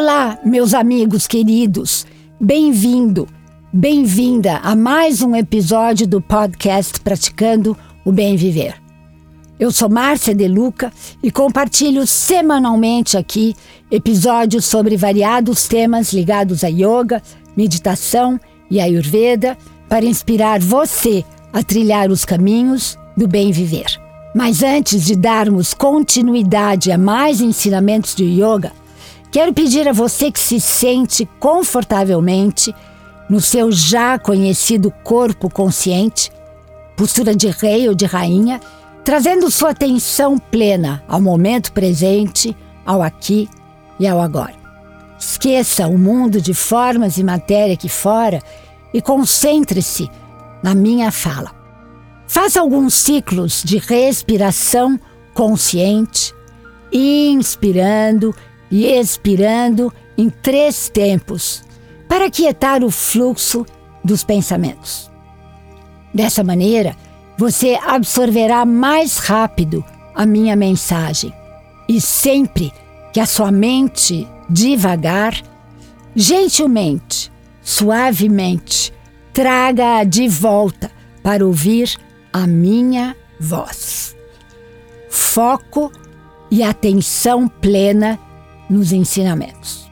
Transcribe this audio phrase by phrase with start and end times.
[0.00, 2.06] Olá, meus amigos queridos.
[2.40, 3.26] Bem-vindo,
[3.72, 8.76] bem-vinda a mais um episódio do podcast Praticando o Bem Viver.
[9.58, 13.56] Eu sou Márcia De Luca e compartilho semanalmente aqui
[13.90, 17.20] episódios sobre variados temas ligados a yoga,
[17.56, 18.38] meditação
[18.70, 19.58] e ayurveda
[19.88, 24.00] para inspirar você a trilhar os caminhos do bem viver.
[24.32, 28.70] Mas antes de darmos continuidade a mais ensinamentos de yoga,
[29.30, 32.74] Quero pedir a você que se sente confortavelmente
[33.28, 36.32] no seu já conhecido corpo consciente,
[36.96, 38.58] postura de rei ou de rainha,
[39.04, 43.48] trazendo sua atenção plena ao momento presente, ao aqui
[44.00, 44.54] e ao agora.
[45.18, 48.40] Esqueça o mundo de formas e matéria aqui fora
[48.94, 50.08] e concentre-se
[50.62, 51.54] na minha fala.
[52.26, 54.98] Faça alguns ciclos de respiração
[55.34, 56.34] consciente,
[56.90, 58.34] inspirando
[58.70, 61.64] e expirando em três tempos,
[62.08, 63.64] para quietar o fluxo
[64.02, 65.10] dos pensamentos.
[66.12, 66.96] Dessa maneira,
[67.36, 69.84] você absorverá mais rápido
[70.14, 71.32] a minha mensagem
[71.88, 72.72] e sempre
[73.12, 75.40] que a sua mente devagar,
[76.16, 77.30] gentilmente,
[77.62, 78.92] suavemente,
[79.32, 80.90] traga-a de volta
[81.22, 81.96] para ouvir
[82.32, 84.16] a minha voz.
[85.08, 85.92] Foco
[86.50, 88.18] e atenção plena
[88.68, 89.90] nos ensinamentos.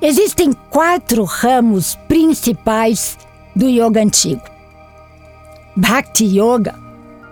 [0.00, 3.18] Existem quatro ramos principais
[3.54, 4.42] do yoga antigo:
[5.76, 6.74] Bhakti Yoga,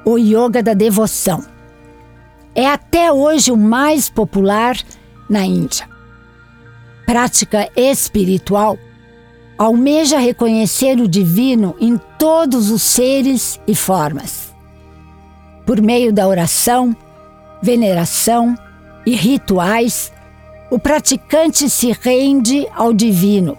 [0.05, 1.45] ou Yoga da devoção.
[2.55, 4.77] É até hoje o mais popular
[5.29, 5.89] na Índia.
[7.05, 8.79] Prática espiritual
[9.59, 14.55] almeja reconhecer o divino em todos os seres e formas.
[15.67, 16.97] Por meio da oração,
[17.63, 18.57] veneração,
[19.07, 20.13] e rituais,
[20.71, 23.57] o praticante se rende ao divino,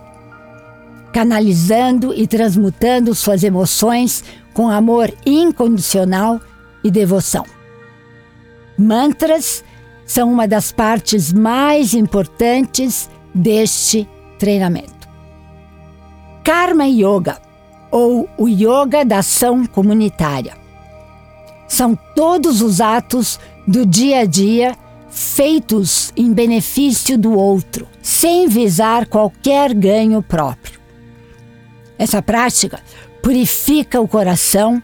[1.13, 4.23] canalizando e transmutando suas emoções
[4.53, 6.41] com amor incondicional
[6.83, 7.45] e devoção.
[8.77, 9.63] Mantras
[10.05, 14.07] são uma das partes mais importantes deste
[14.37, 15.07] treinamento.
[16.43, 17.41] Karma Yoga,
[17.89, 20.55] ou o Yoga da Ação Comunitária,
[21.67, 24.75] são todos os atos do dia a dia
[25.15, 30.77] feitos em benefício do outro, sem visar qualquer ganho próprio.
[31.97, 32.81] Essa prática
[33.23, 34.83] purifica o coração,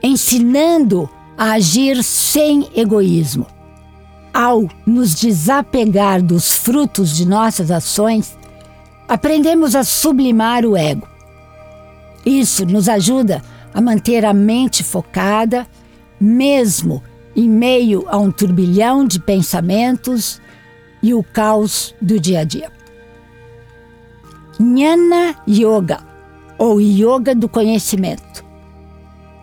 [0.00, 3.44] ensinando a agir sem egoísmo.
[4.32, 8.38] Ao nos desapegar dos frutos de nossas ações,
[9.08, 11.08] aprendemos a sublimar o ego.
[12.24, 13.42] Isso nos ajuda
[13.74, 15.66] a manter a mente focada,
[16.20, 17.02] mesmo
[17.34, 20.40] em meio a um turbilhão de pensamentos
[21.02, 22.70] e o caos do dia a dia.
[24.58, 26.00] Jnana Yoga,
[26.58, 28.44] ou Yoga do Conhecimento,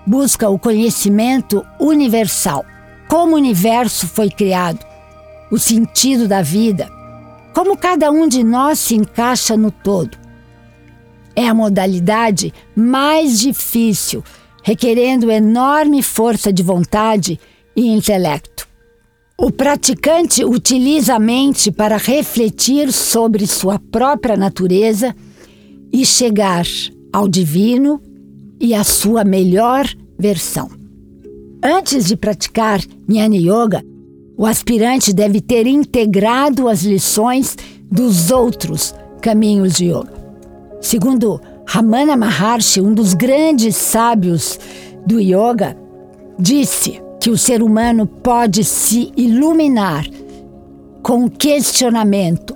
[0.06, 2.66] busca o conhecimento universal,
[3.08, 4.86] como o universo foi criado,
[5.52, 6.90] o sentido da vida,
[7.54, 10.18] como cada um de nós se encaixa no todo.
[11.36, 14.24] É a modalidade mais difícil,
[14.64, 17.40] requerendo enorme força de vontade
[17.80, 18.68] e intelecto.
[19.38, 25.16] O praticante utiliza a mente para refletir sobre sua própria natureza
[25.94, 26.66] e chegar
[27.14, 28.02] ao divino
[28.60, 29.88] e à sua melhor
[30.18, 30.70] versão.
[31.64, 33.82] Antes de praticar Jnana Yoga,
[34.38, 37.58] o aspirante deve ter integrado as lições
[37.90, 40.14] dos outros caminhos de yoga.
[40.82, 44.60] Segundo Ramana Maharshi, um dos grandes sábios
[45.06, 45.78] do yoga,
[46.38, 50.06] disse: que o ser humano pode se iluminar
[51.04, 52.56] com o questionamento: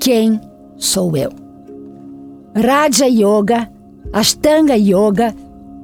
[0.00, 0.40] quem
[0.76, 1.30] sou eu?
[2.54, 3.70] Raja Yoga,
[4.12, 5.34] Ashtanga Yoga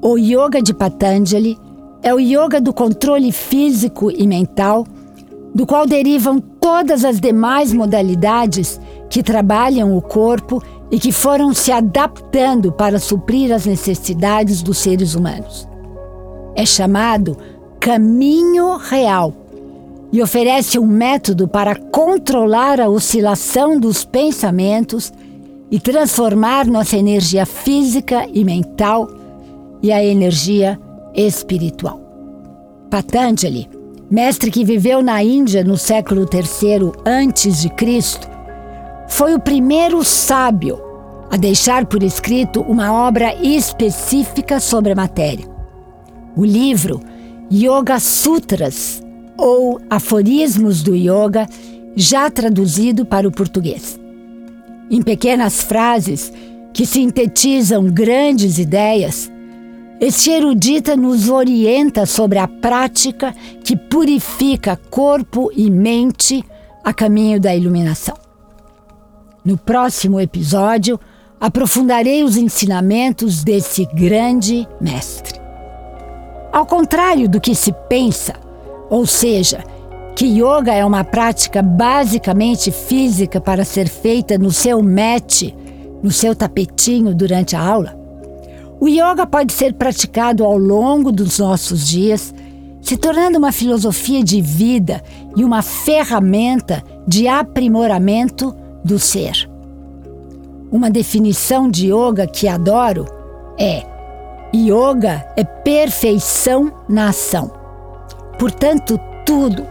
[0.00, 1.58] ou Yoga de Patanjali
[2.02, 4.86] é o yoga do controle físico e mental,
[5.54, 11.70] do qual derivam todas as demais modalidades que trabalham o corpo e que foram se
[11.70, 15.68] adaptando para suprir as necessidades dos seres humanos.
[16.54, 17.36] É chamado
[17.80, 19.34] caminho real
[20.12, 25.10] e oferece um método para controlar a oscilação dos pensamentos
[25.70, 29.08] e transformar nossa energia física e mental
[29.82, 30.78] e a energia
[31.14, 32.00] espiritual.
[32.90, 33.70] Patanjali,
[34.10, 38.28] mestre que viveu na Índia no século III antes de Cristo,
[39.08, 40.78] foi o primeiro sábio
[41.30, 45.48] a deixar por escrito uma obra específica sobre a matéria.
[46.36, 47.00] O livro
[47.52, 49.02] Yoga Sutras,
[49.36, 51.48] ou Aforismos do Yoga,
[51.96, 53.98] já traduzido para o português.
[54.88, 56.32] Em pequenas frases
[56.72, 59.28] que sintetizam grandes ideias,
[60.00, 66.44] este erudita nos orienta sobre a prática que purifica corpo e mente
[66.84, 68.16] a caminho da iluminação.
[69.44, 71.00] No próximo episódio,
[71.40, 75.39] aprofundarei os ensinamentos desse grande mestre.
[76.52, 78.34] Ao contrário do que se pensa,
[78.88, 79.64] ou seja,
[80.16, 85.54] que yoga é uma prática basicamente física para ser feita no seu mat,
[86.02, 88.00] no seu tapetinho durante a aula,
[88.80, 92.34] o yoga pode ser praticado ao longo dos nossos dias,
[92.80, 95.02] se tornando uma filosofia de vida
[95.36, 99.48] e uma ferramenta de aprimoramento do ser.
[100.72, 103.04] Uma definição de yoga que adoro
[103.58, 103.84] é:
[104.54, 107.50] yoga é perfeição na ação.
[108.38, 109.66] Portanto, tudo,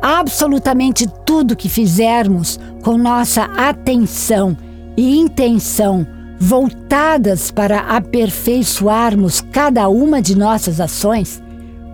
[0.00, 4.56] absolutamente tudo que fizermos com nossa atenção
[4.96, 6.06] e intenção
[6.38, 11.42] voltadas para aperfeiçoarmos cada uma de nossas ações,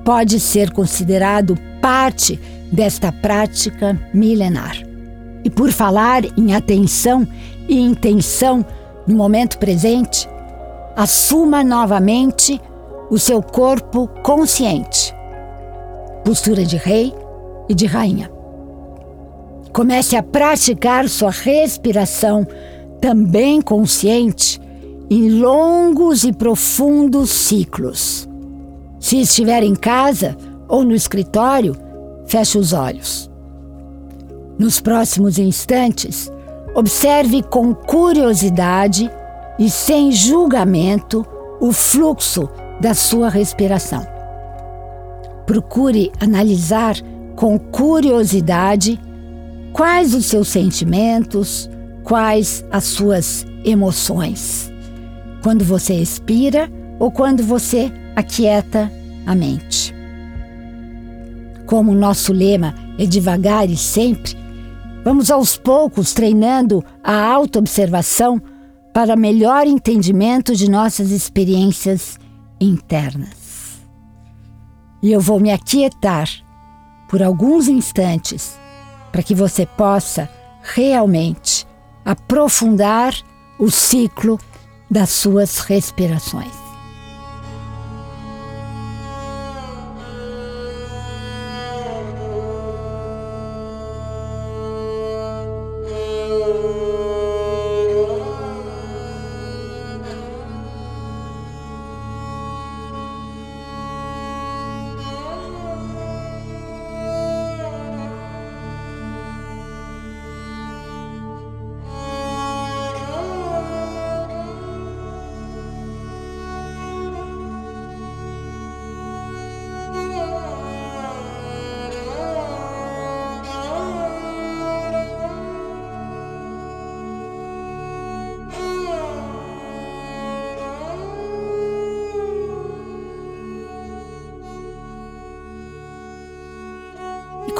[0.04, 2.38] pode ser considerado parte
[2.70, 4.76] desta prática milenar.
[5.44, 7.26] E por falar em atenção
[7.68, 8.64] e intenção
[9.06, 10.28] no momento presente,
[10.96, 12.58] assuma novamente
[13.10, 15.14] o seu corpo consciente.
[16.24, 17.14] Postura de rei
[17.68, 18.30] e de rainha.
[19.72, 22.46] Comece a praticar sua respiração
[23.00, 24.58] também consciente,
[25.10, 28.26] em longos e profundos ciclos.
[28.98, 30.34] Se estiver em casa
[30.66, 31.76] ou no escritório,
[32.26, 33.30] feche os olhos.
[34.58, 36.32] Nos próximos instantes,
[36.74, 39.10] observe com curiosidade
[39.58, 41.26] e sem julgamento
[41.60, 42.48] o fluxo
[42.80, 44.06] da sua respiração.
[45.46, 46.96] Procure analisar
[47.34, 49.00] com curiosidade
[49.72, 51.70] quais os seus sentimentos,
[52.02, 54.72] quais as suas emoções.
[55.42, 58.90] Quando você expira ou quando você aquieta
[59.26, 59.94] a mente.
[61.66, 64.36] Como o nosso lema é devagar e sempre,
[65.04, 68.40] vamos aos poucos treinando a autoobservação
[68.96, 72.18] para melhor entendimento de nossas experiências
[72.58, 73.78] internas.
[75.02, 76.26] E eu vou me aquietar
[77.06, 78.58] por alguns instantes
[79.12, 80.30] para que você possa
[80.62, 81.66] realmente
[82.06, 83.12] aprofundar
[83.58, 84.40] o ciclo
[84.90, 86.65] das suas respirações.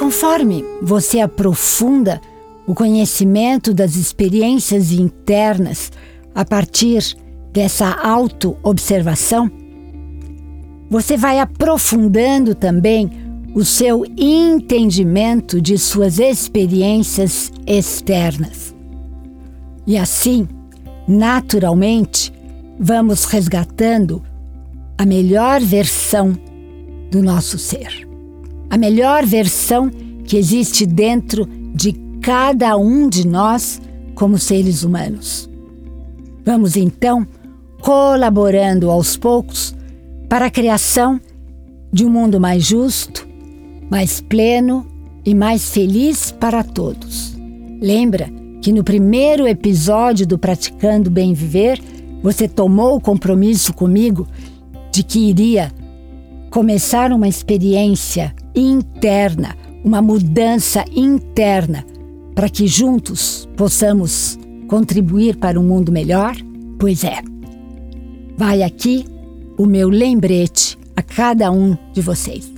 [0.07, 0.65] Conforme.
[0.81, 2.21] Você aprofunda
[2.65, 5.91] o conhecimento das experiências internas
[6.33, 7.03] a partir
[7.53, 9.51] dessa auto-observação,
[10.89, 13.11] você vai aprofundando também
[13.53, 18.77] o seu entendimento de suas experiências externas.
[19.89, 20.47] E assim,
[21.09, 22.33] naturalmente,
[22.79, 24.23] vamos resgatando
[24.97, 26.39] a melhor versão
[27.11, 28.06] do nosso ser
[28.77, 29.89] a melhor versão
[30.27, 33.81] que existe dentro de cada um de nós
[34.15, 35.49] como seres humanos.
[36.45, 37.27] Vamos então
[37.81, 39.75] colaborando aos poucos
[40.29, 41.19] para a criação
[41.91, 43.27] de um mundo mais justo,
[43.89, 44.87] mais pleno
[45.25, 47.35] e mais feliz para todos.
[47.81, 48.31] Lembra
[48.61, 51.81] que no primeiro episódio do Praticando Bem Viver,
[52.23, 54.29] você tomou o compromisso comigo
[54.93, 55.73] de que iria
[56.51, 61.85] começar uma experiência interna, uma mudança interna,
[62.35, 66.35] para que juntos possamos contribuir para um mundo melhor?
[66.79, 67.21] Pois é.
[68.37, 69.05] Vai aqui
[69.57, 72.53] o meu lembrete a cada um de vocês.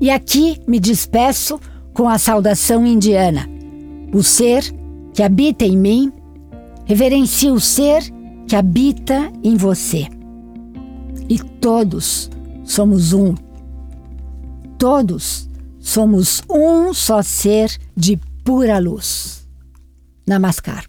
[0.00, 1.60] E aqui me despeço
[1.92, 3.48] com a saudação indiana.
[4.12, 4.64] O ser
[5.12, 6.12] que habita em mim
[6.84, 8.02] reverencia o ser
[8.46, 10.06] que habita em você.
[11.28, 12.30] E todos
[12.64, 13.34] somos um.
[14.84, 15.48] Todos
[15.80, 19.48] somos um só ser de pura luz.
[20.26, 20.84] Namaskar.